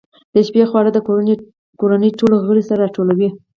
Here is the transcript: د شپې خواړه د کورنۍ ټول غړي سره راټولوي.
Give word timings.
د 0.33 0.35
شپې 0.47 0.63
خواړه 0.69 0.91
د 0.93 0.99
کورنۍ 1.79 2.11
ټول 2.19 2.31
غړي 2.47 2.63
سره 2.69 2.79
راټولوي. 2.85 3.29